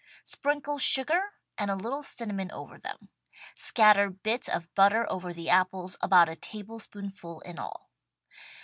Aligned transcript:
Sprinkle 0.23 0.79
sugar 0.79 1.33
and 1.59 1.69
a 1.69 1.75
little 1.75 2.01
cinnamon 2.01 2.49
over 2.49 2.79
them. 2.79 3.09
Scatter 3.53 4.09
bits 4.09 4.49
of 4.49 4.73
butter 4.73 5.05
over 5.11 5.31
the 5.31 5.47
apples, 5.51 5.95
about 6.01 6.27
a 6.27 6.35
tablespoonful 6.35 7.41
in 7.41 7.59
all. 7.59 7.91